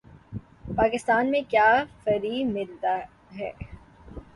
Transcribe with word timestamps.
پاکستان 0.77 1.29
میں 1.31 1.41
کیا 1.49 1.69
فری 2.03 2.43
ملتا 2.45 2.97
ہے 3.37 3.51